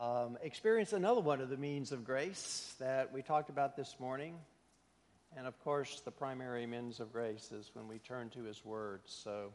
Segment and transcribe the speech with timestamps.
[0.00, 4.34] um, experience another one of the means of grace that we talked about this morning.
[5.36, 9.02] And of course, the primary means of grace is when we turn to His Word.
[9.04, 9.52] So,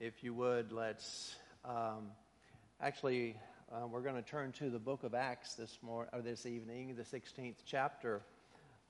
[0.00, 1.36] if you would, let's
[1.66, 2.12] um,
[2.80, 3.36] actually,
[3.70, 6.96] uh, we're going to turn to the book of Acts this, mor- or this evening,
[6.96, 8.22] the 16th chapter.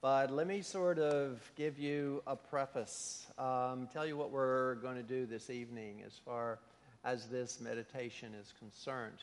[0.01, 4.97] But let me sort of give you a preface, um, tell you what we're going
[4.97, 6.61] to do this evening as far
[7.05, 9.19] as this meditation is concerned.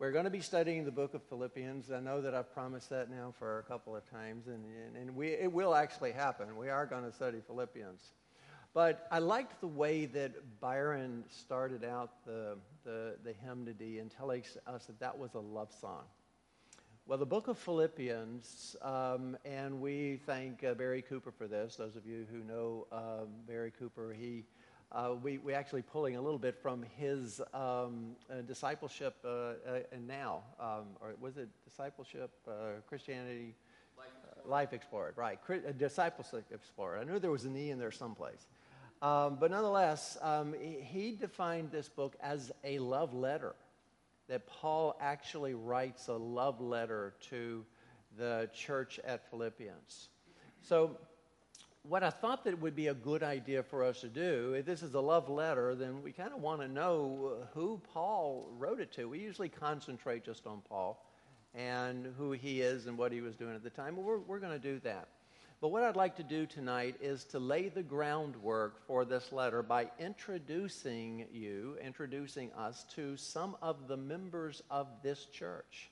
[0.00, 1.90] We're going to be studying the book of Philippians.
[1.90, 5.14] I know that I've promised that now for a couple of times, and, and, and
[5.14, 6.56] we, it will actually happen.
[6.56, 8.00] We are going to study Philippians.
[8.72, 14.42] But I liked the way that Byron started out the, the, the hymnody and telling
[14.66, 16.04] us that that was a love song.
[17.06, 21.76] Well, the book of Philippians, um, and we thank uh, Barry Cooper for this.
[21.76, 24.44] Those of you who know um, Barry Cooper, he,
[24.92, 29.54] uh, we, we actually pulling a little bit from his um, uh, discipleship uh, uh,
[29.92, 33.54] and now, um, or was it discipleship, uh, Christianity?
[34.46, 35.38] Life Explored, right.
[35.78, 37.00] Discipleship Explored.
[37.00, 38.46] I knew there was an E in there someplace.
[39.02, 43.54] Um, but nonetheless, um, he defined this book as a love letter
[44.28, 47.64] that Paul actually writes a love letter to
[48.16, 50.08] the church at Philippians.
[50.62, 50.98] So,
[51.82, 54.82] what I thought that would be a good idea for us to do, if this
[54.82, 58.80] is a love letter, then we kind of want to know uh, who Paul wrote
[58.80, 59.08] it to.
[59.08, 61.04] We usually concentrate just on Paul
[61.54, 63.96] and who he is and what he was doing at the time.
[63.96, 65.08] Well, we're, we're going to do that.
[65.60, 69.62] But what I'd like to do tonight is to lay the groundwork for this letter
[69.62, 75.90] by introducing you, introducing us to some of the members of this church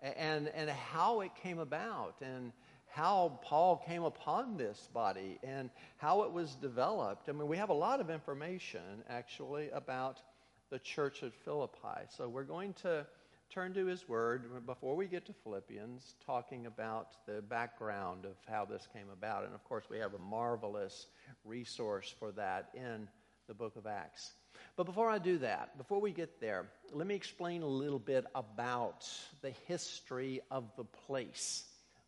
[0.00, 2.52] and, and how it came about and
[2.94, 7.28] how Paul came upon this body and how it was developed.
[7.28, 10.22] I mean, we have a lot of information actually about
[10.70, 12.06] the church at Philippi.
[12.16, 13.04] So we're going to
[13.50, 18.64] turn to his word before we get to Philippians, talking about the background of how
[18.64, 19.44] this came about.
[19.44, 21.06] And of course, we have a marvelous
[21.44, 23.08] resource for that in
[23.48, 24.34] the book of Acts.
[24.76, 28.24] But before I do that, before we get there, let me explain a little bit
[28.36, 29.08] about
[29.42, 31.64] the history of the place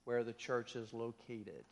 [0.07, 1.65] where the church is located.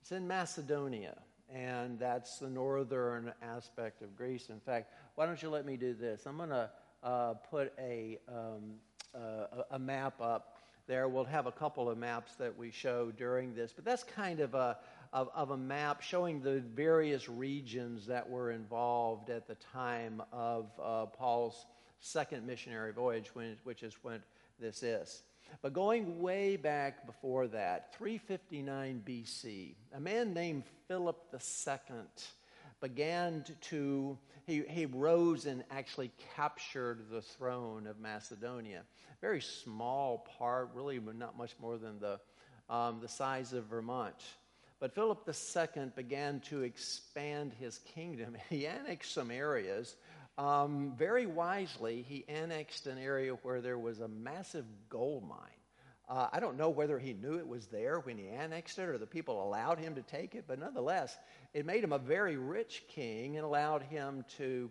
[0.00, 1.16] It's in Macedonia,
[1.52, 4.50] and that's the northern aspect of Greece.
[4.50, 6.26] In fact, why don't you let me do this?
[6.26, 6.70] I'm going to
[7.02, 8.74] uh, put a, um,
[9.14, 11.08] uh, a map up there.
[11.08, 14.54] We'll have a couple of maps that we show during this, but that's kind of
[14.54, 14.76] a,
[15.14, 20.70] of, of, a map showing the various regions that were involved at the time of
[20.82, 21.64] uh, Paul's
[22.00, 24.22] second missionary voyage, when, which is when
[24.58, 25.22] this is.
[25.62, 32.00] But going way back before that, 359 BC, a man named Philip II
[32.80, 38.82] began to, he, he rose and actually captured the throne of Macedonia.
[39.20, 42.18] Very small part, really not much more than the,
[42.74, 44.14] um, the size of Vermont.
[44.80, 48.36] But Philip II began to expand his kingdom.
[48.48, 49.96] He annexed some areas.
[50.40, 55.38] Um, very wisely, he annexed an area where there was a massive gold mine.
[56.08, 58.96] Uh, I don't know whether he knew it was there when he annexed it or
[58.96, 61.18] the people allowed him to take it, but nonetheless,
[61.52, 64.70] it made him a very rich king and allowed him to,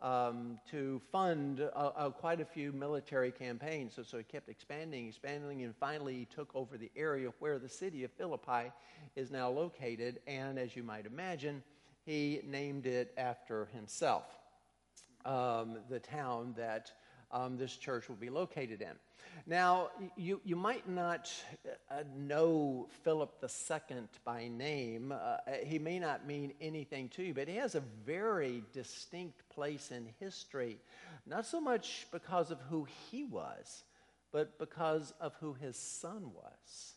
[0.00, 1.68] um, to fund
[2.16, 3.92] quite a few military campaigns.
[3.96, 7.68] So, so he kept expanding, expanding, and finally he took over the area where the
[7.68, 8.72] city of Philippi
[9.16, 10.20] is now located.
[10.26, 11.62] And as you might imagine,
[12.06, 14.24] he named it after himself,
[15.24, 16.92] um, the town that
[17.32, 18.92] um, this church will be located in.
[19.46, 21.32] Now, you, you might not
[21.90, 25.12] uh, know Philip II by name.
[25.12, 29.90] Uh, he may not mean anything to you, but he has a very distinct place
[29.90, 30.78] in history,
[31.26, 33.84] not so much because of who he was,
[34.32, 36.94] but because of who his son was.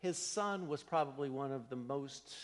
[0.00, 2.34] His son was probably one of the most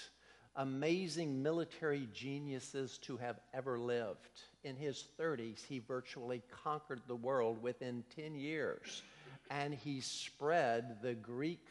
[0.56, 4.42] amazing military geniuses to have ever lived.
[4.62, 9.02] In his 30s, he virtually conquered the world within 10 years
[9.50, 11.66] and he spread the Greek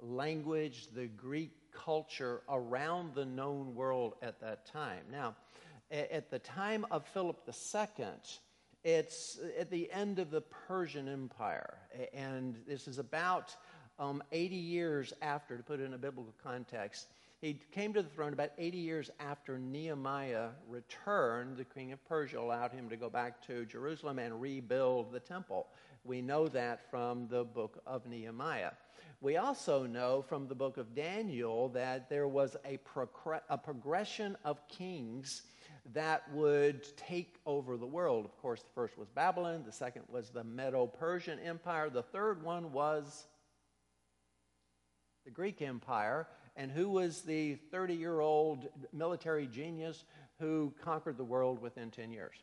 [0.00, 5.02] language, the Greek culture around the known world at that time.
[5.10, 5.34] Now,
[5.90, 8.06] at the time of Philip II,
[8.84, 11.78] it's at the end of the Persian Empire,
[12.14, 13.56] and this is about
[13.98, 17.08] um, 80 years after, to put it in a biblical context.
[17.40, 21.56] He came to the throne about 80 years after Nehemiah returned.
[21.56, 25.68] The king of Persia allowed him to go back to Jerusalem and rebuild the temple.
[26.04, 28.72] We know that from the book of Nehemiah.
[29.20, 34.36] We also know from the book of Daniel that there was a, progr- a progression
[34.44, 35.42] of kings
[35.92, 38.24] that would take over the world.
[38.24, 42.42] Of course, the first was Babylon, the second was the Medo Persian Empire, the third
[42.42, 43.26] one was
[45.28, 46.26] the Greek Empire.
[46.56, 50.04] And who was the 30 year old military genius
[50.40, 52.36] who conquered the world within 10 years?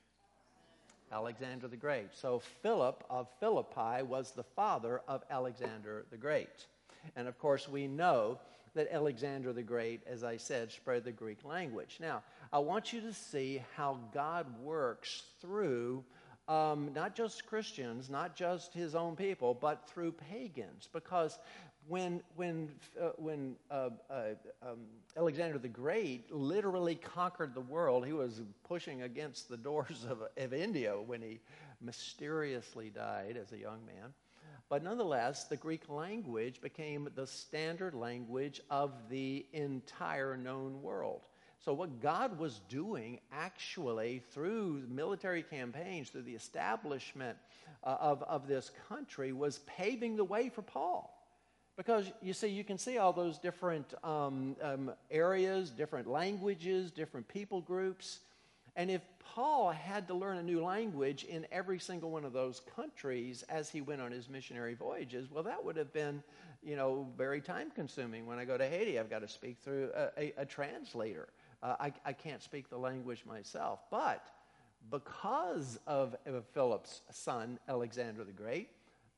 [1.12, 2.10] Alexander the Great.
[2.14, 6.68] So Philip of Philippi was the father of Alexander the Great.
[7.16, 8.38] And of course, we know
[8.76, 11.98] that Alexander the Great, as I said, spread the Greek language.
[12.00, 12.22] Now,
[12.54, 16.04] I want you to see how God works through
[16.48, 20.88] um, not just Christians, not just his own people, but through pagans.
[20.94, 21.40] Because
[21.88, 24.24] when, when, uh, when uh, uh,
[24.64, 24.80] um,
[25.16, 30.54] Alexander the Great literally conquered the world, he was pushing against the doors of, of
[30.54, 31.40] India when he
[31.82, 34.14] mysteriously died as a young man.
[34.68, 41.22] But nonetheless, the Greek language became the standard language of the entire known world.
[41.60, 47.38] So, what God was doing actually through military campaigns, through the establishment
[47.84, 51.15] uh, of, of this country, was paving the way for Paul.
[51.78, 57.28] Because you see, you can see all those different um, um, areas, different languages, different
[57.28, 58.20] people groups.
[58.78, 62.62] And if Paul had to learn a new language in every single one of those
[62.76, 66.24] countries as he went on his missionary voyages, well, that would have been,
[66.64, 68.26] you know, very time consuming.
[68.26, 71.28] When I go to Haiti, I've got to speak through a, a, a translator.
[71.62, 73.80] Uh, I, I can't speak the language myself.
[73.92, 74.26] But
[74.90, 76.16] because of,
[76.54, 78.70] Philip's son, Alexander the Great,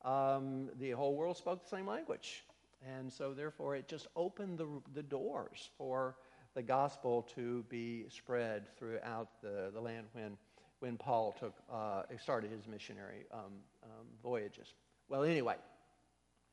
[0.04, 2.44] um, the whole world spoke the same language.
[2.86, 6.16] And so, therefore, it just opened the, the doors for
[6.54, 10.38] the gospel to be spread throughout the, the land when,
[10.80, 13.40] when Paul took, uh, started his missionary um,
[13.84, 14.74] um, voyages.
[15.10, 15.56] Well, anyway,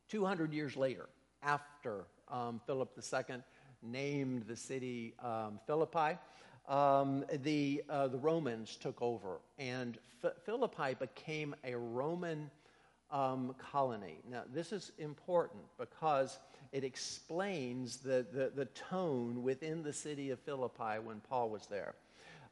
[0.09, 1.09] 200 years later,
[1.43, 3.37] after um, Philip II
[3.82, 6.19] named the city um, Philippi,
[6.69, 12.50] um, the, uh, the Romans took over, and F- Philippi became a Roman
[13.14, 14.19] um, colony.
[14.28, 16.38] Now, this is important because
[16.72, 21.94] it explains the, the, the, tone within the city of Philippi when Paul was there.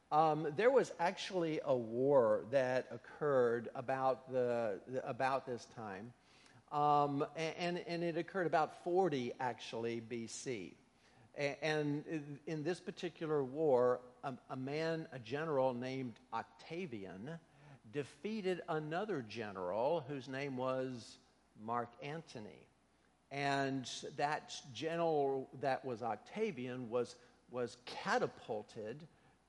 [0.09, 6.13] Um, there was actually a war that occurred about, the, the about this time,
[6.71, 10.71] um, and, and it occurred about 40 actually BC.
[11.35, 12.03] And
[12.45, 17.31] in this particular war, a, a man, a general named Octavian,
[17.93, 21.17] defeated another general whose name was
[21.63, 22.65] Mark Antony.
[23.31, 27.15] And that general that was Octavian was,
[27.51, 28.99] was catapulted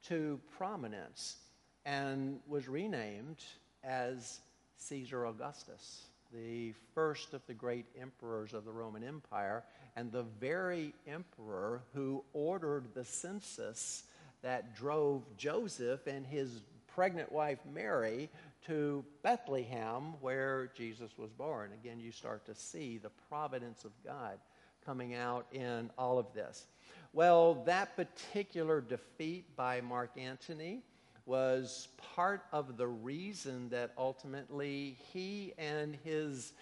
[0.06, 1.36] to prominence
[1.84, 3.42] and was renamed
[3.82, 4.40] as
[4.76, 9.62] Caesar Augustus, the first of the great emperors of the Roman Empire,
[9.96, 14.04] and the very emperor who ordered the census
[14.42, 16.60] that drove Joseph and his
[16.94, 18.28] pregnant wife Mary
[18.66, 21.70] to Bethlehem, where Jesus was born.
[21.72, 24.38] Again, you start to see the providence of God
[24.84, 26.66] coming out in all of this.
[27.12, 30.82] Well, that particular defeat by Mark Antony
[31.26, 36.52] was part of the reason that ultimately he and his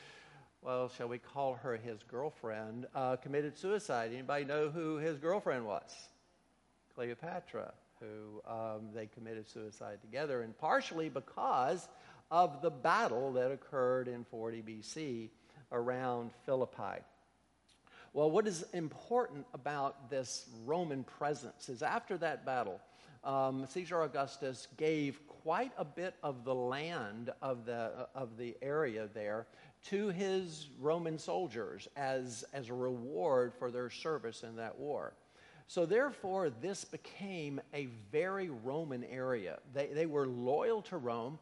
[0.63, 4.13] well, shall we call her his girlfriend, uh, committed suicide.
[4.13, 5.93] Anybody know who his girlfriend was?
[6.95, 11.89] Cleopatra who um, they committed suicide together, and partially because
[12.31, 15.29] of the battle that occurred in 40 BC
[15.71, 17.03] around Philippi.
[18.15, 22.81] Well, what is important about this Roman presence is after that battle,
[23.25, 29.09] um, Caesar Augustus gave quite a bit of the land of the, of the area
[29.15, 29.47] there
[29.87, 35.15] to his Roman soldiers as, as a reward for their service in that war.
[35.69, 39.59] So, therefore, this became a very Roman area.
[39.75, 41.39] They, they were loyal to Rome,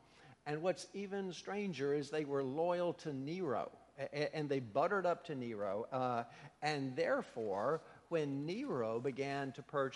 [0.47, 3.71] and what's even stranger is they were loyal to Nero,
[4.13, 5.87] and they buttered up to Nero.
[5.93, 6.25] Uh,
[6.63, 9.91] and therefore, when Nero began to, per-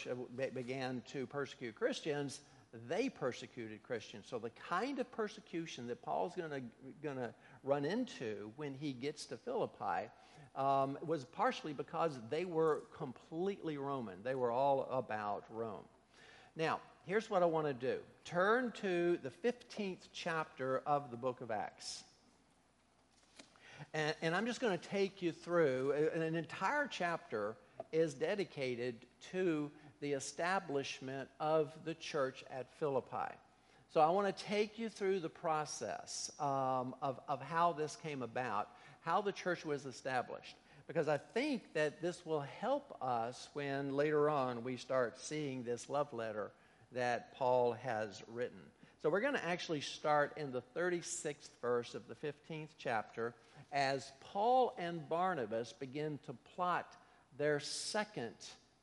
[0.53, 2.41] began to persecute Christians,
[2.89, 4.27] they persecuted Christians.
[4.29, 9.37] So, the kind of persecution that Paul's going to run into when he gets to
[9.37, 10.09] Philippi
[10.57, 14.23] um, was partially because they were completely Roman.
[14.23, 15.85] They were all about Rome.
[16.57, 21.41] Now, here's what I want to do turn to the 15th chapter of the book
[21.41, 22.05] of Acts.
[23.93, 27.57] And, and I'm just going to take you through an entire chapter
[27.93, 29.71] is dedicated to
[30.01, 33.33] the establishment of the church at Philippi.
[33.93, 38.23] So I want to take you through the process um, of, of how this came
[38.23, 38.71] about
[39.05, 40.57] how the church was established.
[40.87, 45.89] Because I think that this will help us when later on we start seeing this
[45.89, 46.51] love letter
[46.93, 48.61] that Paul has written.
[49.03, 53.35] So we're going to actually start in the 36th verse of the 15th chapter
[53.73, 56.97] as Paul and Barnabas begin to plot
[57.37, 58.35] their second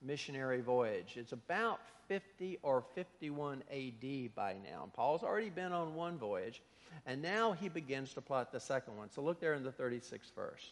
[0.02, 1.14] missionary voyage.
[1.16, 4.90] It's about 50 or 51 AD by now.
[4.94, 6.62] Paul's already been on one voyage,
[7.06, 9.10] and now he begins to plot the second one.
[9.10, 10.72] So look there in the 36th verse.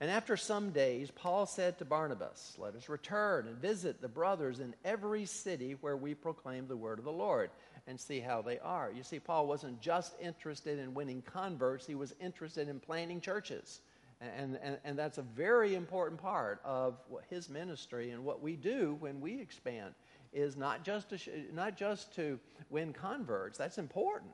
[0.00, 4.60] And after some days, Paul said to Barnabas, Let us return and visit the brothers
[4.60, 7.50] in every city where we proclaim the word of the Lord
[7.86, 8.90] and see how they are.
[8.94, 13.80] You see, Paul wasn't just interested in winning converts, he was interested in planting churches.
[14.20, 16.98] And, and, and that's a very important part of
[17.30, 19.94] his ministry and what we do when we expand
[20.32, 21.18] is not just to,
[21.54, 22.38] not just to
[22.68, 24.30] win converts, that's important,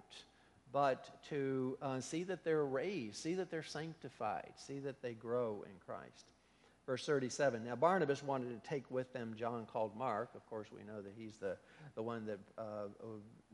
[0.76, 5.64] but to uh, see that they're raised, see that they're sanctified, see that they grow
[5.64, 6.26] in Christ.
[6.84, 10.28] Verse 37 Now Barnabas wanted to take with them John called Mark.
[10.34, 11.56] Of course, we know that he's the,
[11.94, 12.88] the one that, uh,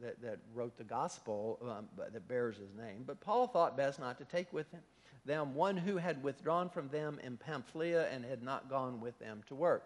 [0.01, 3.05] that, that, wrote the gospel um, that bears his name.
[3.07, 4.81] But Paul thought best not to take with him
[5.25, 9.43] them one who had withdrawn from them in Pamphylia and had not gone with them
[9.47, 9.85] to work.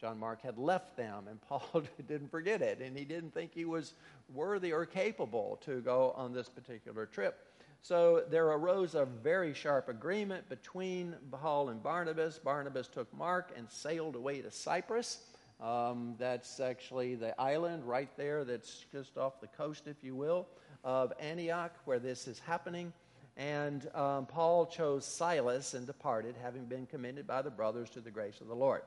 [0.00, 3.64] John Mark had left them, and Paul didn't forget it, and he didn't think he
[3.64, 3.94] was
[4.32, 7.44] worthy or capable to go on this particular trip.
[7.80, 12.38] So there arose a very sharp agreement between Paul and Barnabas.
[12.38, 15.20] Barnabas took Mark and sailed away to Cyprus.
[15.60, 20.46] Um, that's actually the island right there that's just off the coast, if you will,
[20.84, 22.92] of Antioch, where this is happening.
[23.36, 28.10] And um, Paul chose Silas and departed, having been commended by the brothers to the
[28.10, 28.82] grace of the Lord.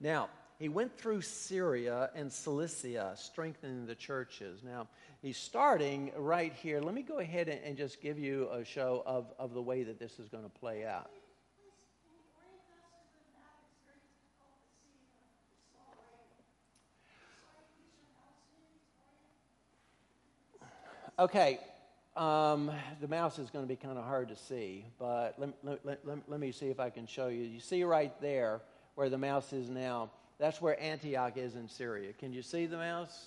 [0.00, 4.62] Now, he went through Syria and Cilicia, strengthening the churches.
[4.64, 4.88] Now,
[5.20, 6.80] he's starting right here.
[6.80, 9.98] Let me go ahead and, just give you a show of, of the way that
[9.98, 11.10] this is going to play out.
[21.18, 21.58] Okay,
[22.14, 25.86] um, the mouse is going to be kind of hard to see, but let, let,
[26.04, 27.42] let, let, me see if I can show you.
[27.42, 28.60] You see right there
[28.96, 32.12] where the mouse is now, that's where Antioch is in Syria.
[32.12, 33.26] Can you see the mouse?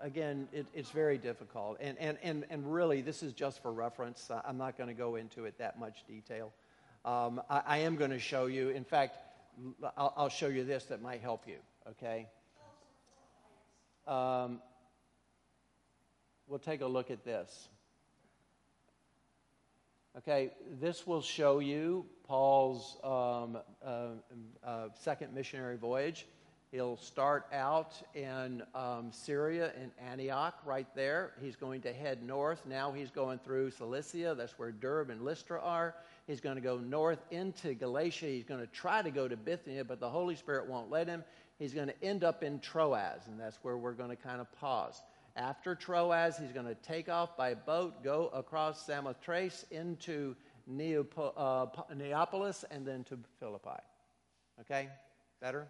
[0.00, 1.78] Again, it, it's very difficult.
[1.80, 4.30] And, and, and, and really, this is just for reference.
[4.44, 6.52] I'm not going to go into it that much detail.
[7.04, 9.16] Um, I, I, am going to show you, in fact,
[9.96, 11.56] I'll, I'll, show you this that might help you,
[11.90, 12.26] okay?
[14.06, 14.60] Um,
[16.46, 17.68] we'll take a look at this.
[20.18, 24.06] Okay, this will show you Paul's um, uh,
[24.64, 26.26] uh, second missionary voyage.
[26.72, 31.32] He'll start out in um, Syria, in Antioch, right there.
[31.42, 32.64] He's going to head north.
[32.64, 34.34] Now he's going through Cilicia.
[34.34, 35.94] That's where Derb and Lystra are.
[36.26, 38.26] He's going to go north into Galatia.
[38.26, 41.24] He's going to try to go to Bithynia, but the Holy Spirit won't let him.
[41.58, 44.50] He's going to end up in Troas, and that's where we're going to kind of
[44.52, 45.02] pause.
[45.36, 50.34] After Troas, he's going to take off by boat, go across Samothrace into
[50.66, 53.82] uh, Neapolis, and then to Philippi.
[54.62, 54.88] Okay?
[55.42, 55.68] Better?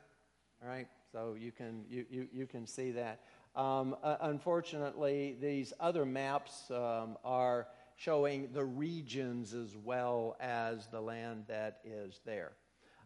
[0.63, 0.87] All right?
[1.11, 3.23] So you can, you, you, you can see that.
[3.57, 11.01] Um, uh, unfortunately, these other maps um, are showing the regions as well as the
[11.01, 12.53] land that is there.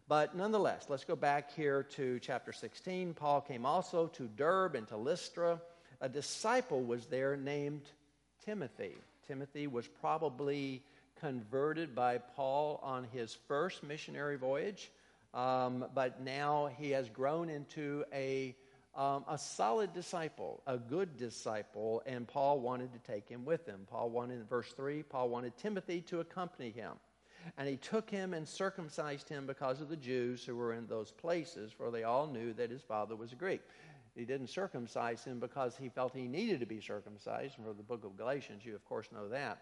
[0.07, 3.15] But nonetheless, let's go back here to chapter 16.
[3.15, 5.59] Paul came also to Derb and to Lystra
[6.01, 7.83] a disciple was there named
[8.43, 8.95] Timothy.
[9.27, 10.81] Timothy was probably
[11.19, 14.91] converted by Paul on his first missionary voyage,
[15.33, 18.55] um, but now he has grown into a,
[18.95, 23.81] um, a solid disciple, a good disciple, and Paul wanted to take him with him.
[23.89, 26.93] Paul wanted, in verse 3, Paul wanted Timothy to accompany him.
[27.57, 31.11] And he took him and circumcised him because of the Jews who were in those
[31.11, 33.61] places, for they all knew that his father was a Greek.
[34.15, 37.57] He didn't circumcise him because he felt he needed to be circumcised.
[37.57, 39.61] And From the book of Galatians, you of course know that.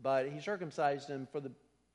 [0.00, 1.50] But he circumcised him for the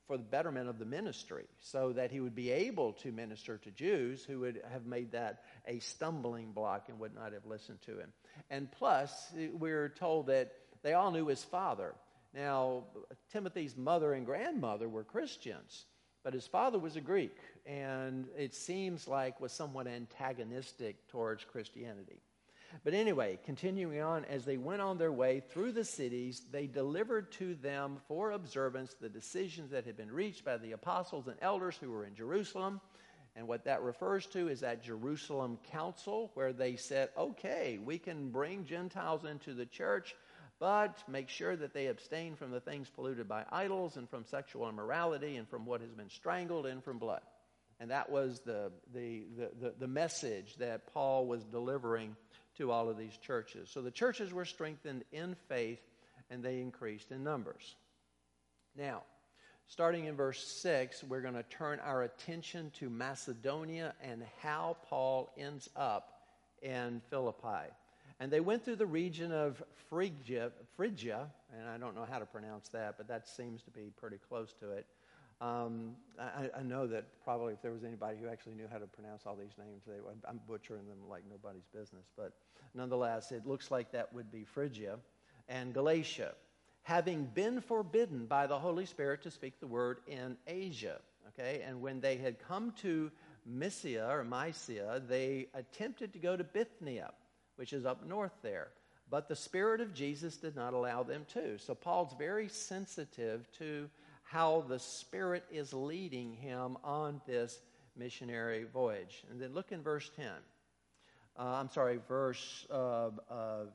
[0.07, 3.71] for the betterment of the ministry, so that he would be able to minister to
[3.71, 7.99] Jews who would have made that a stumbling block and would not have listened to
[7.99, 8.11] him.
[8.49, 11.95] And plus, we're told that they all knew his father.
[12.33, 12.83] Now,
[13.31, 15.85] Timothy's mother and grandmother were Christians,
[16.23, 22.21] but his father was a Greek, and it seems like was somewhat antagonistic towards Christianity.
[22.83, 27.31] But anyway, continuing on, as they went on their way through the cities, they delivered
[27.33, 31.77] to them for observance the decisions that had been reached by the apostles and elders
[31.79, 32.81] who were in Jerusalem.
[33.35, 38.29] And what that refers to is that Jerusalem council, where they said, okay, we can
[38.29, 40.15] bring Gentiles into the church,
[40.59, 44.67] but make sure that they abstain from the things polluted by idols and from sexual
[44.69, 47.21] immorality and from what has been strangled and from blood.
[47.83, 49.23] And that was the, the,
[49.59, 52.15] the, the, message that Paul was delivering
[52.57, 53.69] to all of these churches.
[53.69, 55.81] So the churches were strengthened in faith
[56.29, 57.75] and they increased in numbers.
[58.77, 59.01] Now,
[59.67, 65.33] starting in verse 6, we're going to turn our attention to Macedonia and how Paul
[65.37, 66.21] ends up
[66.61, 67.69] in Philippi.
[68.21, 71.27] And they went through the region of Phrygia, Phrygia,
[71.59, 74.53] and I don't know how to pronounce that, but that seems to be pretty close
[74.61, 74.85] to it.
[75.41, 78.87] Um, I, I, know that probably if there was anybody who actually knew how to
[78.87, 79.95] pronounce all these names, they,
[80.27, 82.05] I'm butchering them like nobody's business.
[82.15, 82.33] But
[82.73, 84.97] nonetheless, it looks like that would be Phrygia
[85.49, 86.33] and Galatia,
[86.83, 90.99] having been forbidden by the Holy Spirit to speak the word in Asia.
[91.29, 93.11] Okay, and when they had come to
[93.45, 97.11] Mysia or Mysia, they attempted to go to Bithynia,
[97.55, 98.69] which is up north there.
[99.09, 101.57] But the Spirit of Jesus did not allow them to.
[101.59, 103.89] So Paul's very sensitive to
[104.33, 107.59] how the Spirit is leading him on this
[107.95, 109.23] missionary voyage.
[109.29, 110.25] And then look in verse 10.
[111.37, 113.65] Uh, I'm sorry, verse uh, uh,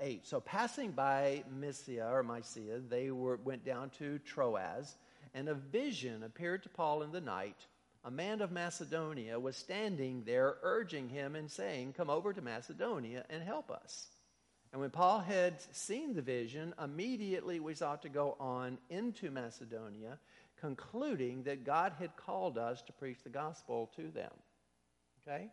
[0.00, 0.26] 8.
[0.26, 4.96] So passing by Mysia or Mysia, they were, went down to Troas,
[5.34, 7.66] and a vision appeared to Paul in the night.
[8.04, 13.24] A man of Macedonia was standing there, urging him and saying, Come over to Macedonia
[13.28, 14.06] and help us.
[14.72, 20.18] And when Paul had seen the vision, immediately we sought to go on into Macedonia,
[20.60, 24.32] concluding that God had called us to preach the gospel to them.
[25.22, 25.50] Okay?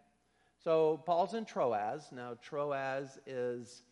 [0.64, 2.10] So Paul's in Troas.
[2.12, 3.84] Now, Troas is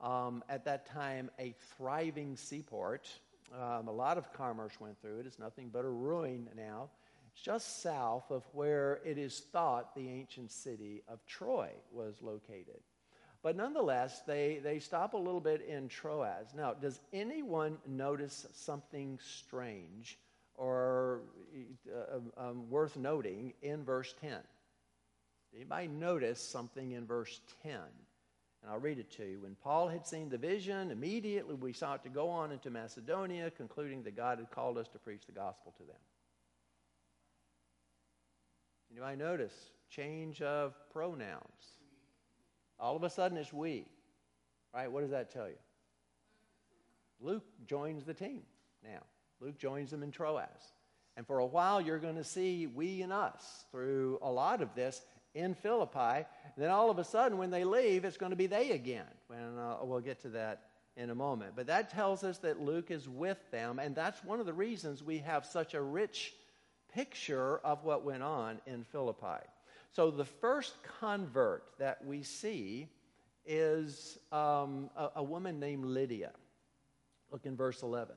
[0.00, 3.08] um, at that time a thriving seaport.
[3.54, 5.26] Um, a lot of commerce went through it.
[5.26, 6.90] It's nothing but a ruin now.
[7.32, 12.80] It's just south of where it is thought the ancient city of Troy was located.
[13.48, 16.48] But nonetheless, they, they stop a little bit in Troas.
[16.54, 20.18] Now, does anyone notice something strange
[20.54, 21.22] or
[21.90, 24.36] uh, um, worth noting in verse 10?
[25.56, 27.72] Anybody notice something in verse 10?
[27.72, 29.40] And I'll read it to you.
[29.40, 34.02] When Paul had seen the vision, immediately we sought to go on into Macedonia, concluding
[34.02, 35.96] that God had called us to preach the gospel to them.
[38.92, 39.54] Anybody notice
[39.88, 41.77] change of pronouns?
[42.80, 43.86] All of a sudden it's we.
[44.74, 44.90] Right?
[44.90, 45.58] What does that tell you?
[47.20, 48.42] Luke joins the team
[48.84, 49.00] now.
[49.40, 50.72] Luke joins them in Troas.
[51.16, 54.74] And for a while, you're going to see we and us through a lot of
[54.74, 55.02] this
[55.34, 55.98] in Philippi.
[55.98, 56.24] And
[56.56, 59.06] then all of a sudden, when they leave, it's going to be they again.
[59.32, 60.62] And uh, we'll get to that
[60.96, 61.54] in a moment.
[61.56, 63.78] But that tells us that Luke is with them.
[63.78, 66.34] And that's one of the reasons we have such a rich
[66.94, 69.44] picture of what went on in Philippi.
[69.92, 72.88] So the first convert that we see
[73.46, 76.32] is um, a, a woman named Lydia.
[77.32, 78.14] Look in verse 11.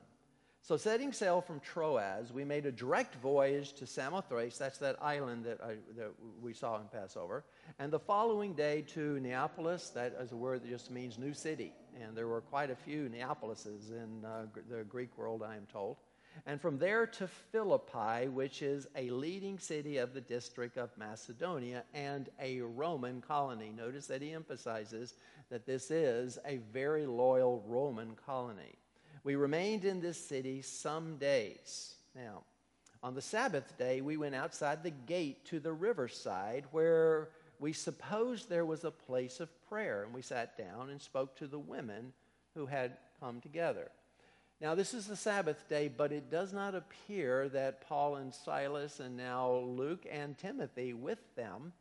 [0.64, 5.44] So, setting sail from Troas, we made a direct voyage to Samothrace, that's that island
[5.44, 7.42] that, I, that we saw in Passover,
[7.80, 11.72] and the following day to Neapolis, that is a word that just means new city.
[12.00, 15.96] And there were quite a few Neapolises in uh, the Greek world, I am told
[16.46, 21.84] and from there to Philippi, which is a leading city of the district of Macedonia
[21.94, 23.72] and a Roman colony.
[23.76, 25.14] Notice that he emphasizes
[25.50, 28.74] that this is a very loyal Roman colony.
[29.24, 31.94] We remained in this city some days.
[32.14, 32.42] Now,
[33.02, 38.48] on the Sabbath day, we went outside the gate to the riverside where we supposed
[38.48, 42.12] there was a place of prayer, and we sat down and spoke to the women
[42.54, 43.90] who had come together.
[44.62, 49.00] Now, this is the Sabbath day, but it does not appear that Paul and Silas,
[49.00, 51.72] and now Luke and Timothy with them,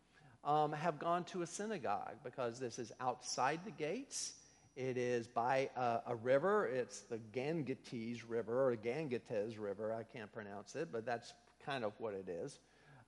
[0.43, 4.33] um, have gone to a synagogue because this is outside the gates.
[4.75, 6.65] It is by a, a river.
[6.65, 9.93] It's the Gangetes River or Gangetes River.
[9.93, 12.57] I can't pronounce it, but that's kind of what it is.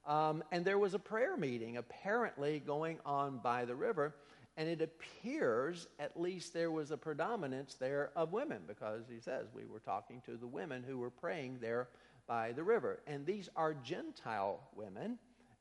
[0.06, 4.14] Um, and there was a prayer meeting apparently going on by the river.
[4.56, 9.48] And it appears, at least, there was a predominance there of women because he says
[9.54, 11.88] we were talking to the women who were praying there
[12.28, 13.00] by the river.
[13.08, 15.18] And these are Gentile women,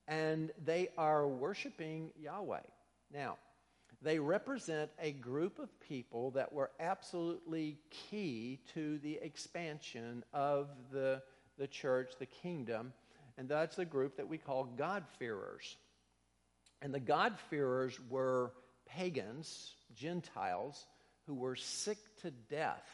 [0.08, 2.60] and they are worshiping Yahweh.
[3.12, 3.38] Now,
[4.02, 11.22] they represent a group of people that were absolutely key to the expansion of the,
[11.56, 12.92] the church, the kingdom,
[13.38, 15.76] and that's a group that we call God-fearers.
[16.82, 18.52] And the God-fearers were
[18.96, 20.86] pagans, Gentiles,
[21.26, 22.88] who were sick to death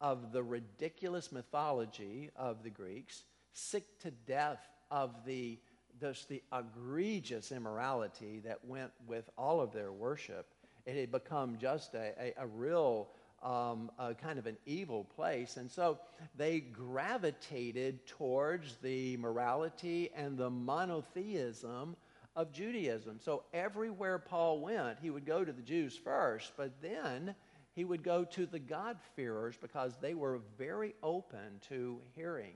[0.00, 5.58] of the ridiculous mythology of the Greeks, sick to death of the,
[6.00, 10.46] just the egregious immorality that went with all of their worship.
[10.86, 13.08] It had become just a, a, a real
[13.42, 15.58] um, a kind of an evil place.
[15.58, 15.98] And so
[16.34, 21.96] they gravitated towards the morality and the monotheism
[22.36, 23.20] of Judaism.
[23.20, 27.34] So everywhere Paul went, he would go to the Jews first, but then
[27.74, 32.54] he would go to the God-fearers because they were very open to hearing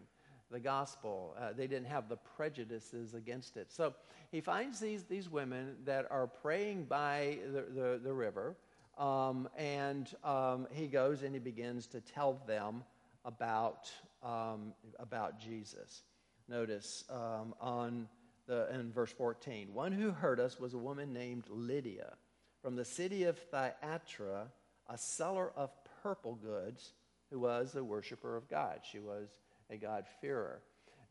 [0.50, 1.36] the gospel.
[1.38, 3.70] Uh, they didn't have the prejudices against it.
[3.70, 3.94] So
[4.32, 8.56] he finds these, these women that are praying by the, the, the river,
[8.96, 12.82] um, and um, he goes and he begins to tell them
[13.24, 13.90] about,
[14.22, 16.02] um, about Jesus.
[16.48, 18.08] Notice um, on
[18.48, 22.14] the, in verse 14 one who heard us was a woman named Lydia
[22.62, 24.48] from the city of Thyatira,
[24.88, 25.70] a seller of
[26.02, 26.92] purple goods,
[27.30, 28.80] who was a worshiper of God.
[28.90, 29.28] She was
[29.70, 30.60] a God-fearer.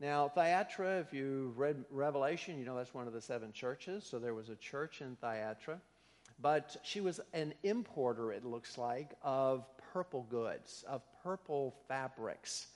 [0.00, 4.04] Now, Thyatira, if you read Revelation, you know that's one of the seven churches.
[4.04, 5.80] So there was a church in Thyatira.
[6.40, 12.68] But she was an importer, it looks like, of purple goods, of purple fabrics.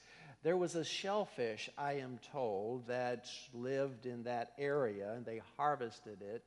[0.43, 6.21] There was a shellfish, I am told, that lived in that area, and they harvested
[6.21, 6.43] it.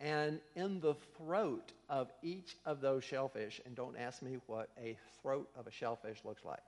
[0.00, 4.96] And in the throat of each of those shellfish, and don't ask me what a
[5.20, 6.62] throat of a shellfish looks like,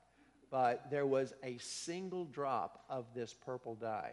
[0.50, 4.12] but there was a single drop of this purple dye.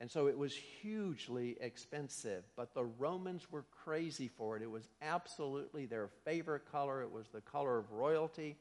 [0.00, 4.62] And so it was hugely expensive, but the Romans were crazy for it.
[4.62, 8.56] It was absolutely their favorite color, it was the color of royalty.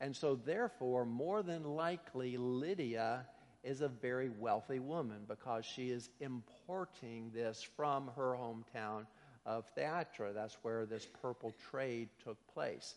[0.00, 3.26] And so, therefore, more than likely, Lydia
[3.62, 9.06] is a very wealthy woman because she is importing this from her hometown
[9.44, 10.32] of Thyatira.
[10.32, 12.94] That's where this purple trade took place.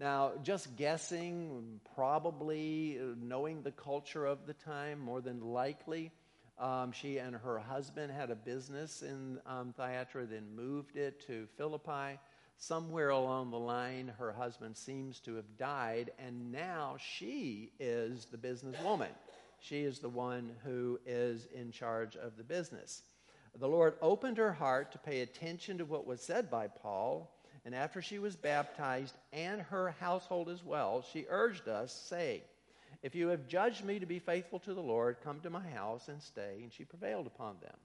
[0.00, 6.10] Now, just guessing, probably knowing the culture of the time, more than likely,
[6.58, 12.18] um, she and her husband had a business in um, then moved it to Philippi.
[12.60, 18.38] Somewhere along the line, her husband seems to have died, and now she is the
[18.38, 19.10] businesswoman.
[19.58, 23.02] She is the one who is in charge of the business.
[23.58, 27.74] The Lord opened her heart to pay attention to what was said by Paul and
[27.74, 32.40] after she was baptized, and her household as well, she urged us, saying,
[33.02, 36.08] If you have judged me to be faithful to the Lord, come to my house
[36.08, 36.60] and stay.
[36.62, 37.76] And she prevailed upon them.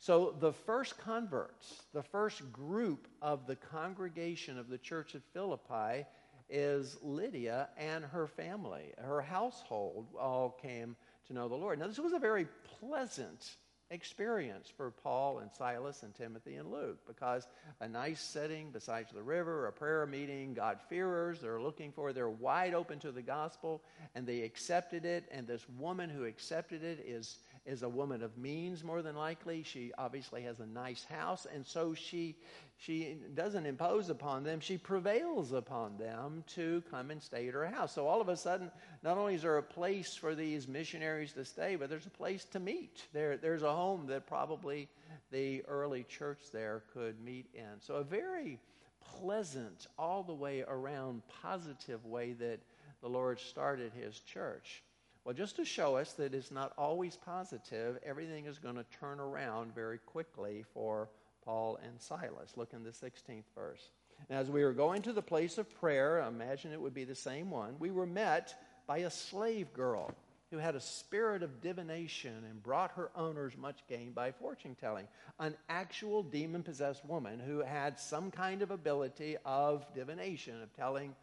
[0.00, 6.06] So the first converts, the first group of the congregation of the church at Philippi
[6.48, 8.94] is Lydia and her family.
[8.96, 11.78] Her household all came to know the Lord.
[11.78, 12.46] Now, this was a very
[12.80, 13.56] pleasant
[13.90, 17.46] experience for Paul and Silas and Timothy and Luke because
[17.80, 22.72] a nice setting besides the river, a prayer meeting, God-fearers, they're looking for, they're wide
[22.72, 23.82] open to the gospel
[24.14, 25.24] and they accepted it.
[25.32, 29.62] And this woman who accepted it is, is a woman of means more than likely.
[29.62, 32.36] She obviously has a nice house and so she,
[32.78, 37.66] she doesn't impose upon them, she prevails upon them to come and stay at her
[37.66, 37.94] house.
[37.94, 38.70] So all of a sudden,
[39.02, 42.44] not only is there a place for these missionaries to stay, but there's a place
[42.46, 43.06] to meet.
[43.12, 44.88] There, there's a home that probably
[45.30, 47.80] the early church there could meet in.
[47.80, 48.58] So a very
[49.00, 52.60] pleasant, all the way around positive way that
[53.00, 54.82] the Lord started his church.
[55.24, 59.20] Well, just to show us that it's not always positive, everything is going to turn
[59.20, 61.08] around very quickly for
[61.44, 62.56] Paul and Silas.
[62.56, 63.90] Look in the 16th verse.
[64.28, 67.04] And as we were going to the place of prayer, I imagine it would be
[67.04, 68.54] the same one, we were met
[68.86, 70.14] by a slave girl
[70.50, 75.06] who had a spirit of divination and brought her owners much gain by fortune telling.
[75.38, 81.14] An actual demon possessed woman who had some kind of ability of divination, of telling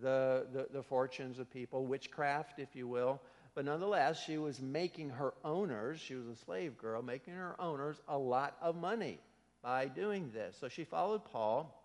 [0.00, 3.20] the, the, the fortunes of people, witchcraft, if you will.
[3.54, 7.96] But nonetheless, she was making her owners, she was a slave girl, making her owners
[8.08, 9.18] a lot of money
[9.62, 10.56] by doing this.
[10.60, 11.76] So she followed Paul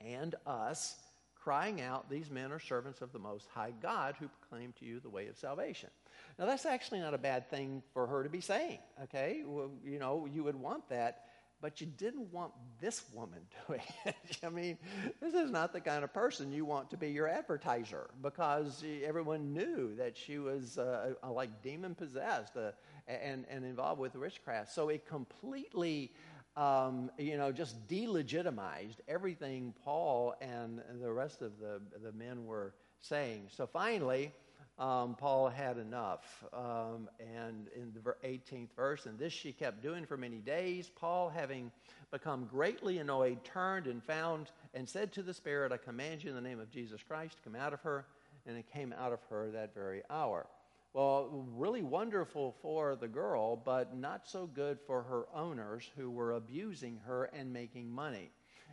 [0.00, 0.96] and us,
[1.42, 5.00] crying out, These men are servants of the Most High God who proclaim to you
[5.00, 5.90] the way of salvation.
[6.38, 9.42] Now, that's actually not a bad thing for her to be saying, okay?
[9.44, 11.24] Well, you know, you would want that,
[11.60, 14.38] but you didn't want this woman doing it.
[14.44, 14.78] I mean,
[15.20, 19.52] this is not the kind of person you want to be your advertiser because everyone
[19.52, 22.72] knew that she was uh, like demon possessed uh,
[23.06, 24.72] and, and involved with witchcraft.
[24.72, 26.12] So it completely
[26.56, 32.74] um, you know, just delegitimized everything Paul and the rest of the, the men were
[33.00, 33.46] saying.
[33.50, 34.32] So finally,
[34.78, 36.44] um, Paul had enough.
[36.52, 40.90] Um, and in the 18th verse, and this she kept doing for many days.
[40.94, 41.70] Paul, having
[42.10, 46.36] become greatly annoyed, turned and found and said to the Spirit, I command you in
[46.36, 48.06] the name of Jesus Christ come out of her.
[48.46, 50.46] And it came out of her that very hour.
[50.92, 56.32] Well, really wonderful for the girl, but not so good for her owners who were
[56.32, 58.30] abusing her and making money.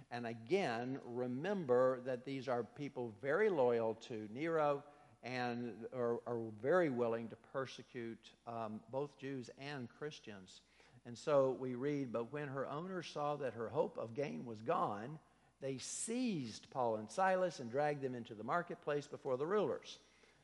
[0.09, 4.83] And again, remember that these are people very loyal to Nero
[5.23, 10.61] and are, are very willing to persecute um, both Jews and Christians.
[11.05, 14.61] And so we read, But when her owners saw that her hope of gain was
[14.61, 15.19] gone,
[15.61, 19.97] they seized Paul and Silas and dragged them into the marketplace before the rulers.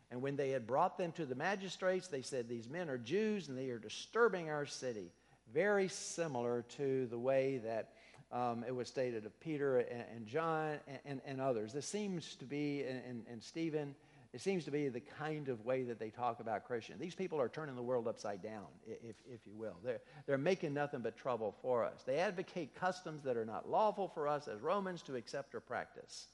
[0.09, 3.47] And when they had brought them to the magistrates, they said, These men are Jews
[3.47, 5.11] and they are disturbing our city.
[5.53, 7.89] Very similar to the way that
[8.31, 11.71] um, it was stated of Peter and, and John and, and, and, others.
[11.71, 13.93] This seems to be, and, Stephen,
[14.33, 16.99] it seems to be the kind of way that they talk about Christians.
[16.99, 19.75] These people are turning the world upside down, if, if you will.
[19.83, 22.01] They're, they're making nothing but trouble for us.
[22.03, 26.29] They advocate customs that are not lawful for us as Romans to accept or practice.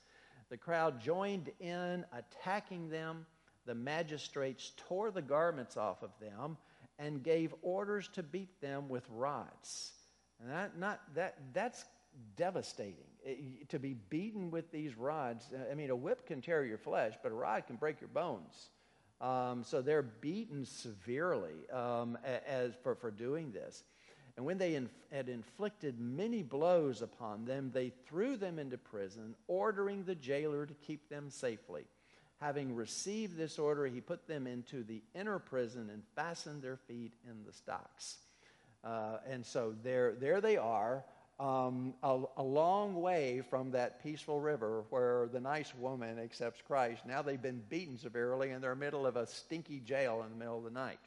[0.50, 3.26] The crowd joined in attacking them.
[3.66, 6.56] The magistrates tore the garments off of them
[7.00, 9.92] and gave orders to beat them with rods.
[10.42, 11.84] And that, not, that, that's
[12.38, 13.10] devastating.
[13.24, 17.14] It, to be beaten with these rods, I mean, a whip can tear your flesh,
[17.22, 18.70] but a rod can break your bones.
[19.22, 23.84] Um, so they're beaten severely um, as for, for doing this.
[24.38, 29.36] And when they inf- had inflicted many blows upon them, they threw them into prison,
[29.48, 31.84] ordering the jailer to keep them safely.
[32.40, 37.12] Having received this order, he put them into the inner prison and fastened their feet
[37.30, 38.20] in the stocks.
[38.82, 41.04] Uh, and so there, there they are,
[41.40, 47.06] um, a, a, long way from that peaceful river where the nice woman accepts Christ.
[47.06, 50.32] Now they've been beaten severely and they're in the middle of a stinky jail in
[50.32, 51.00] the middle of the night.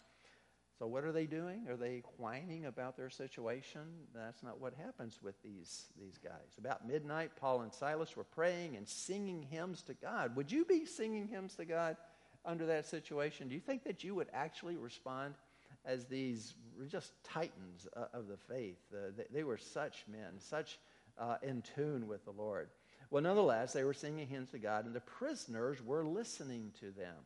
[0.78, 1.68] So what are they doing?
[1.68, 3.82] Are they whining about their situation?
[4.14, 6.58] That's not what happens with these, these guys.
[6.58, 10.34] About midnight, Paul and Silas were praying and singing hymns to God.
[10.34, 11.98] Would you be singing hymns to God
[12.44, 13.48] under that situation?
[13.48, 15.34] Do you think that you would actually respond
[15.84, 16.54] as these
[16.88, 18.78] just titans of the faith.
[18.92, 20.78] Uh, they, they, were such men, such
[21.18, 22.68] uh, in tune with the Lord.
[23.10, 27.16] Well, nonetheless, they were singing hymns to God, and the prisoners were listening to them.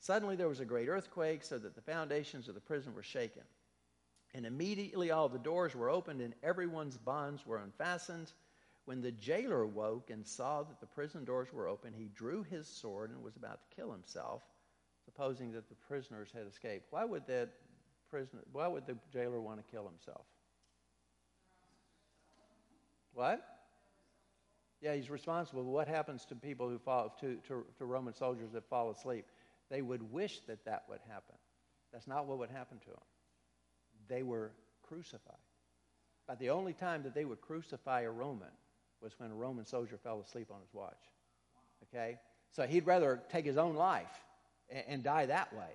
[0.00, 3.42] Suddenly, there was a great earthquake, so that the foundations of the prison were shaken.
[4.34, 8.32] And immediately, all the doors were opened, and everyone's bonds were unfastened.
[8.84, 12.66] When the jailer woke and saw that the prison doors were open, he drew his
[12.66, 14.42] sword and was about to kill himself,
[15.04, 16.86] supposing that the prisoners had escaped.
[16.90, 17.50] Why would that
[18.10, 20.24] prisoner, why would the jailer want to kill himself?
[23.14, 23.40] What?
[24.80, 25.64] Yeah, he's responsible.
[25.64, 29.26] What happens to people who fall to, to, to Roman soldiers that fall asleep?
[29.70, 31.34] They would wish that that would happen.
[31.92, 33.04] That's not what would happen to them.
[34.08, 35.34] They were crucified.
[36.26, 38.48] But the only time that they would crucify a Roman
[39.00, 41.00] was when a Roman soldier fell asleep on his watch.
[41.84, 42.18] Okay?
[42.52, 44.06] So he'd rather take his own life
[44.70, 45.70] and, and die that way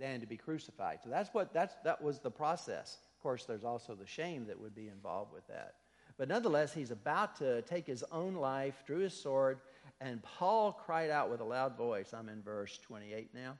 [0.00, 0.98] than to be crucified.
[1.04, 2.98] So that's what that's that was the process.
[3.16, 5.74] Of course, there's also the shame that would be involved with that.
[6.16, 9.60] But nonetheless, he's about to take his own life, drew his sword,
[10.00, 12.12] and Paul cried out with a loud voice.
[12.12, 13.56] I'm in verse 28 now.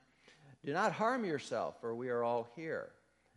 [0.65, 2.91] Do not harm yourself, for we are all here.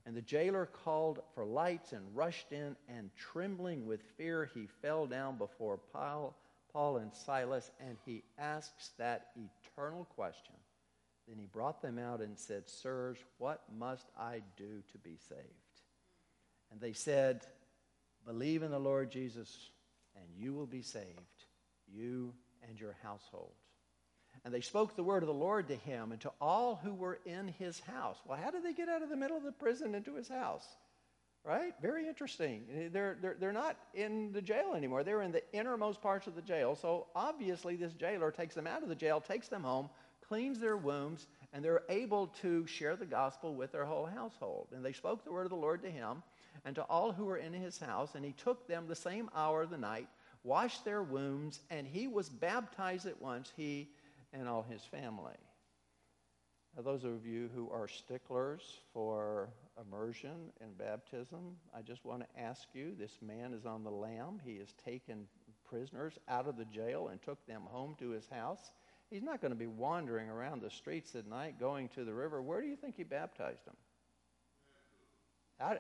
[0.06, 5.06] And the jailer called for lights and rushed in, and trembling with fear, he fell
[5.06, 6.36] down before Paul,
[6.74, 10.56] Paul and Silas, and he asks that eternal question
[11.28, 15.42] then he brought them out and said, Sirs, what must I do to be saved?
[16.72, 17.46] And they said,
[18.26, 19.70] Believe in the Lord Jesus,
[20.16, 21.46] and you will be saved,
[21.88, 22.34] you
[22.68, 23.54] and your household.
[24.46, 27.20] And they spoke the word of the Lord to him and to all who were
[27.26, 28.18] in his house.
[28.26, 30.66] Well, how did they get out of the middle of the prison into his house?
[31.46, 31.74] Right?
[31.82, 32.90] Very interesting.
[32.94, 35.04] They're, they're, they're not in the jail anymore.
[35.04, 36.76] They're in the innermost parts of the jail.
[36.76, 39.90] So obviously, this jailer takes them out of the jail, takes them home,
[40.34, 44.68] cleans their wombs, and they're able to share the gospel with their whole household.
[44.74, 46.24] And they spoke the word of the Lord to him
[46.66, 49.62] and to all who were in his house, and he took them the same hour
[49.62, 50.08] of the night,
[50.44, 53.92] washed their wounds, and he was baptized at once, he
[54.34, 55.36] and all his family.
[56.76, 62.42] Now, those of you who are sticklers for immersion and baptism, I just want to
[62.42, 64.42] ask you this man is on the lam.
[64.44, 65.28] He has taken
[65.70, 68.72] prisoners out of the jail and took them home to his house.
[69.14, 72.42] He's not going to be wandering around the streets at night going to the river.
[72.42, 73.76] Where do you think he baptized them?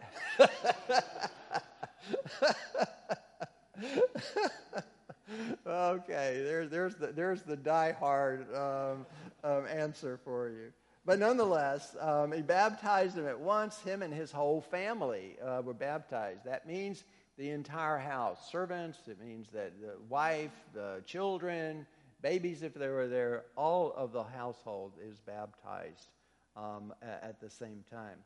[5.65, 9.07] okay, there, there's the, there's the die-hard um,
[9.43, 10.71] um, answer for you.
[11.03, 13.79] But nonetheless, um, he baptized them at once.
[13.79, 16.45] Him and his whole family uh, were baptized.
[16.45, 17.03] That means
[17.39, 21.87] the entire house servants, it means that the wife, the children,
[22.23, 26.07] babies, if they were there, all of the household is baptized
[26.55, 28.17] um, at the same time.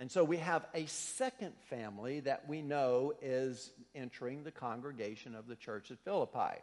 [0.00, 5.46] And so we have a second family that we know is entering the congregation of
[5.46, 6.60] the church at Philippi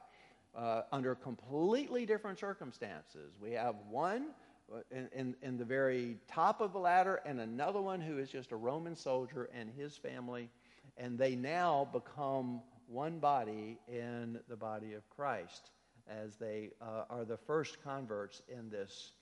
[0.53, 3.31] uh, under completely different circumstances.
[3.41, 4.27] We have one
[4.71, 8.29] uh, in, in, in, the very top of the ladder and another one who is
[8.29, 10.49] just a Roman soldier and his family
[10.97, 15.71] And they now become one body in the body of Christ
[16.07, 19.13] as they uh, are the first converts in this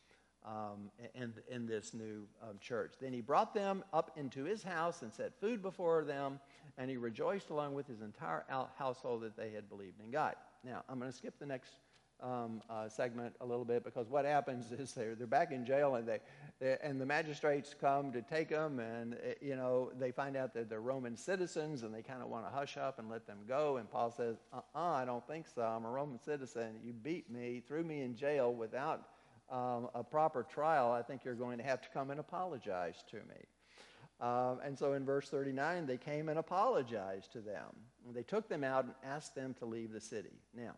[0.45, 2.93] um, in, in this new um, church.
[3.01, 6.39] Then he brought them up into his house and set food before them,
[6.77, 8.45] and he rejoiced along with his entire
[8.77, 10.35] household that they had believed in God.
[10.63, 11.71] Now, I'm going to skip the next
[12.21, 15.95] um, uh, segment a little bit because what happens is they're, they're back in jail
[15.95, 16.19] and they, they,
[16.61, 20.69] and the magistrates come to take them and uh, you know they find out that
[20.69, 23.77] they're Roman citizens and they kind of want to hush up and let them go
[23.77, 25.61] and Paul says uh-uh I don't think so.
[25.61, 26.79] I'm a Roman citizen.
[26.83, 29.07] You beat me threw me in jail without
[29.49, 30.91] um, a proper trial.
[30.91, 33.45] I think you're going to have to come and apologize to me.
[34.21, 37.73] Um, and so in verse 39 they came and apologized to them.
[38.13, 40.41] They took them out and asked them to leave the city.
[40.53, 40.73] Now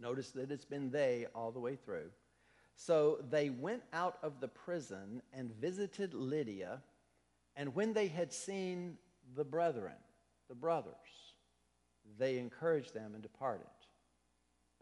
[0.00, 2.10] Notice that it's been they all the way through.
[2.80, 6.80] So they went out of the prison and visited Lydia,
[7.56, 8.96] and when they had seen
[9.34, 9.96] the brethren,
[10.48, 11.34] the brothers,
[12.18, 13.66] they encouraged them and departed.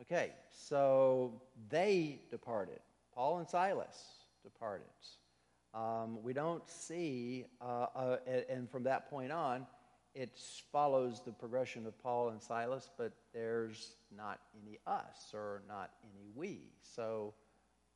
[0.02, 2.80] Okay, so they departed.
[3.14, 3.96] Paul and Silas
[4.44, 4.86] departed.
[5.72, 8.16] Um, we don't see, uh, uh,
[8.50, 9.66] and from that point on,
[10.14, 10.38] it
[10.70, 16.26] follows the progression of Paul and Silas, but there's not any us or not any
[16.34, 16.60] we.
[16.82, 17.32] So,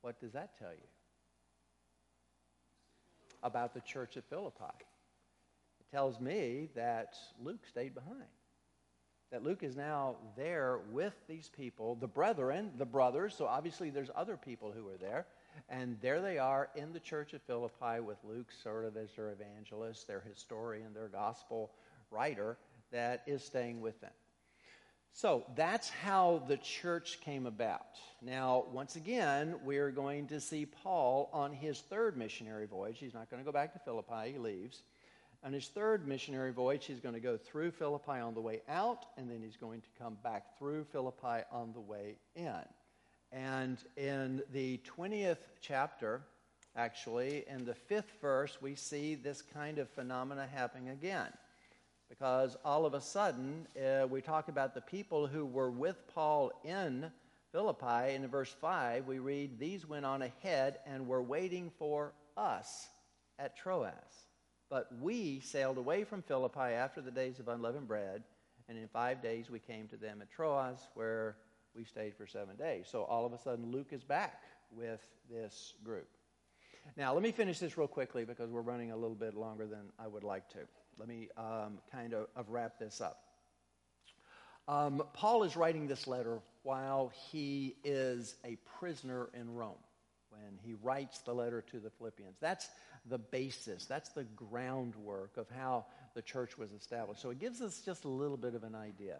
[0.01, 0.87] what does that tell you
[3.43, 4.63] about the church at Philippi?
[5.79, 8.29] It tells me that Luke stayed behind.
[9.31, 13.33] That Luke is now there with these people, the brethren, the brothers.
[13.33, 15.25] So, obviously, there's other people who are there.
[15.69, 19.29] And there they are in the church at Philippi with Luke sort of as their
[19.31, 21.71] evangelist, their historian, their gospel
[22.09, 22.57] writer
[22.91, 24.11] that is staying with them.
[25.13, 27.97] So that's how the church came about.
[28.21, 32.97] Now, once again, we're going to see Paul on his third missionary voyage.
[32.97, 34.83] He's not going to go back to Philippi, he leaves.
[35.43, 39.05] On his third missionary voyage, he's going to go through Philippi on the way out,
[39.17, 42.63] and then he's going to come back through Philippi on the way in.
[43.31, 46.21] And in the 20th chapter,
[46.75, 51.31] actually, in the fifth verse, we see this kind of phenomena happening again
[52.11, 56.51] because all of a sudden uh, we talk about the people who were with Paul
[56.65, 57.09] in
[57.53, 58.13] Philippi.
[58.13, 62.89] In verse 5, we read, These went on ahead and were waiting for us
[63.39, 63.93] at Troas.
[64.69, 68.23] But we sailed away from Philippi after the days of unleavened bread,
[68.67, 71.37] and in five days we came to them at Troas, where
[71.73, 72.87] we stayed for seven days.
[72.91, 74.41] So all of a sudden, Luke is back
[74.75, 76.09] with this group.
[76.97, 79.93] Now, let me finish this real quickly because we're running a little bit longer than
[79.97, 80.59] I would like to.
[80.97, 83.23] Let me um, kind of, of, wrap this up.
[84.67, 89.75] Um, Paul is writing this letter while he is a prisoner in Rome
[90.29, 92.37] when he writes the letter to the Philippians.
[92.39, 92.69] That's
[93.09, 97.21] the basis, that's the groundwork of how the church was established.
[97.21, 99.17] So it gives us just a little bit of an idea.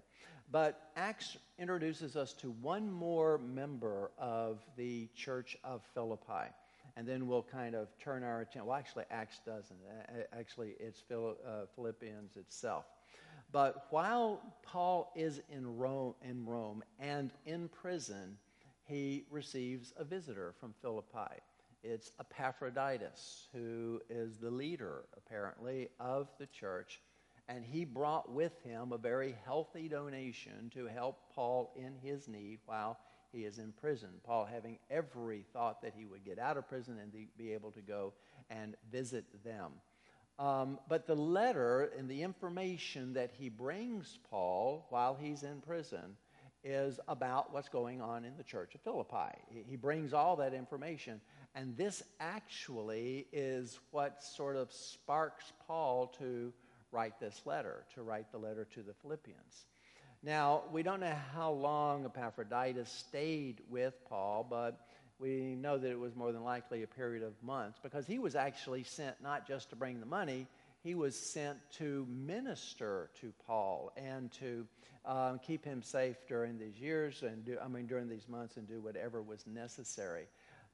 [0.52, 6.52] But Acts introduces us to one more member of the church of Philippi
[6.96, 8.66] and then we'll kind of turn our attention.
[8.66, 9.78] Well, actually, Acts doesn't.
[10.38, 12.86] Actually, it's uh, Philippians itself.
[13.52, 18.38] But while Paul is in Rome, in Rome and in prison,
[18.86, 21.42] he receives a visitor from Philippi.
[21.84, 27.02] It's Epaphroditus, who is the leader, apparently, of the church.
[27.48, 32.60] And he brought with him a very healthy donation to help Paul in his need
[32.66, 32.98] while
[33.32, 34.10] he is in prison.
[34.24, 37.82] Paul having every thought that he would get out of prison and be able to
[37.82, 38.14] go
[38.50, 39.72] and visit them.
[40.40, 46.18] Um, but the letter and the information that he brings Paul while he's in prison
[46.64, 49.36] is about what's going on in the church of Philippi.
[49.50, 51.20] He brings all that information,
[51.56, 56.54] and this actually is what sort of sparks Paul to
[56.92, 59.66] write this letter, to write the letter to the Philippians.
[60.24, 66.00] Now, we don't know how long Epaphroditus stayed with Paul, but we know that it
[66.00, 69.72] was more than likely a period of months because he was actually sent not just
[69.72, 70.46] to bring the money,
[70.84, 74.68] he was sent to minister to Paul and to
[75.06, 78.68] um, keep him safe during these years and do, I mean during these months and
[78.68, 80.26] do whatever was necessary.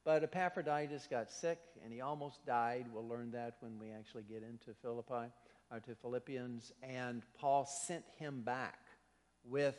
[0.04, 2.86] But Epaphroditus got sick and he almost died.
[2.94, 5.32] We'll learn that when we actually get into Philippi
[5.71, 6.74] or to Philippians.
[6.84, 8.80] And Paul sent him back
[9.50, 9.77] with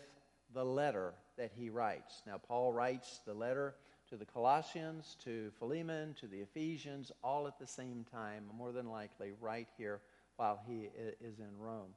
[0.54, 2.22] the letter that he writes.
[2.26, 3.74] Now, Paul writes the letter
[4.08, 8.88] to the Colossians, to Philemon, to the Ephesians, all at the same time, more than
[8.88, 10.00] likely right here
[10.36, 10.88] while he
[11.20, 11.90] is in Rome.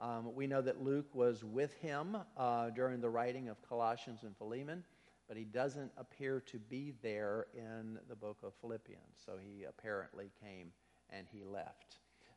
[0.00, 4.36] Um, we know that Luke was with him uh, during the writing of Colossians and
[4.36, 4.84] Philemon,
[5.28, 9.22] but he doesn't appear to be there in the book of Philippians.
[9.24, 10.72] So he apparently came
[11.10, 11.96] and he left.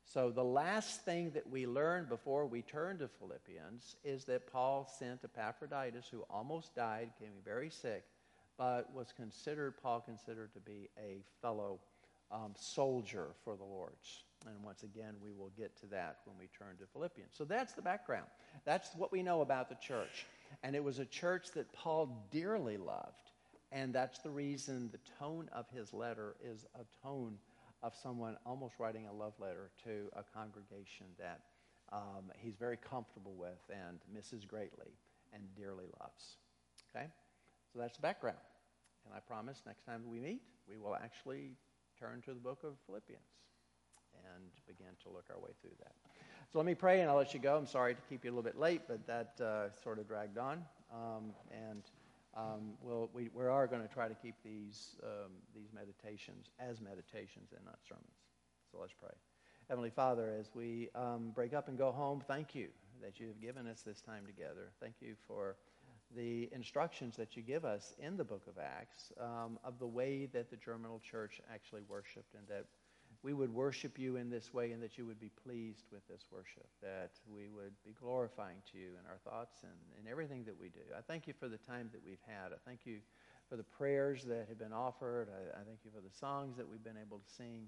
[0.09, 4.89] So, the last thing that we learned before we turn to Philippians is that Paul
[4.97, 8.05] sent Epaphroditus, who almost died, became very sick,
[8.57, 11.79] but was considered, Paul considered to be a fellow
[12.31, 14.23] um, soldier for the Lord's.
[14.45, 17.31] And once again, we will get to that when we turn to Philippians.
[17.33, 18.27] So that's the background.
[18.63, 20.25] That's what we know about the church.
[20.63, 23.31] And it was a church that Paul dearly loved.
[23.73, 27.37] And that's the reason the tone of his letter is a tone
[27.83, 31.41] of someone almost writing a love letter to a congregation that
[31.91, 34.91] um, he's very comfortable with and misses greatly
[35.33, 36.37] and dearly loves.
[36.89, 37.07] Okay?
[37.71, 38.37] So that's the background.
[39.05, 41.51] And I promise next time we meet, we will actually
[41.99, 43.21] turn to the book of Philippians
[44.35, 45.93] and begin to look our way through that.
[46.51, 47.57] So let me pray and I'll let you go.
[47.57, 50.37] I'm sorry to keep you a little bit late, but that uh, sort of dragged
[50.37, 50.63] on.
[50.93, 51.83] Um, and
[52.37, 56.79] um, we'll, we, we are going to try to keep these, um, these meditations as
[56.79, 58.05] meditations and not sermons.
[58.71, 59.13] So let's pray.
[59.69, 62.67] Heavenly Father, as we um, break up and go home, thank you
[63.01, 64.71] that you have given us this time together.
[64.79, 65.55] Thank you for
[66.15, 70.27] the instructions that you give us in the book of Acts um, of the way
[70.31, 72.65] that the Germinal Church actually worshiped and that
[73.27, 76.23] we would worship you in this way and that you would be pleased with this
[76.31, 80.57] worship, that we would be glorifying to you in our thoughts and in everything that
[80.57, 80.79] we do.
[80.97, 82.53] I thank you for the time that we've had.
[82.55, 82.99] I thank you
[83.49, 85.27] for the prayers that have been offered.
[85.27, 87.67] I, I thank you for the songs that we've been able to sing.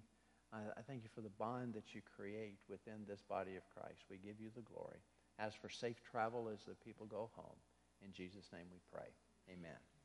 [0.53, 4.07] I, I thank you for the bond that you create within this body of Christ.
[4.09, 5.03] We give you the glory.
[5.39, 7.59] As for safe travel as the people go home,
[7.99, 9.11] in Jesus' name we pray.
[9.51, 9.98] Amen.